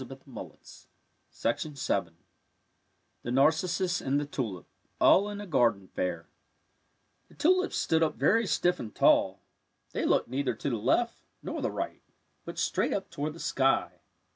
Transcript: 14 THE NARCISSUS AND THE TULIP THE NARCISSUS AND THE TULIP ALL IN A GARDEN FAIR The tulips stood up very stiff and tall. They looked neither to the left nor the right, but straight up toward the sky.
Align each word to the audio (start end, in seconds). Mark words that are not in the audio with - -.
14 0.03 0.17
THE 0.33 0.47
NARCISSUS 0.49 0.81
AND 1.63 1.75
THE 1.75 1.75
TULIP 1.75 2.13
THE 3.21 3.31
NARCISSUS 3.31 4.01
AND 4.01 4.19
THE 4.19 4.25
TULIP 4.25 4.65
ALL 4.99 5.29
IN 5.29 5.39
A 5.39 5.45
GARDEN 5.45 5.89
FAIR 5.89 6.27
The 7.27 7.35
tulips 7.35 7.77
stood 7.77 8.01
up 8.01 8.15
very 8.15 8.47
stiff 8.47 8.79
and 8.79 8.95
tall. 8.95 9.43
They 9.91 10.03
looked 10.05 10.27
neither 10.27 10.55
to 10.55 10.71
the 10.71 10.77
left 10.77 11.17
nor 11.43 11.61
the 11.61 11.69
right, 11.69 12.01
but 12.45 12.57
straight 12.57 12.93
up 12.93 13.11
toward 13.11 13.33
the 13.33 13.39
sky. 13.39 13.99